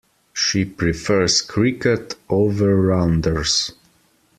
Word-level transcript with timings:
She 0.33 0.65
prefers 0.65 1.43
cricket 1.43 2.15
over 2.27 2.75
rounders. 2.75 3.71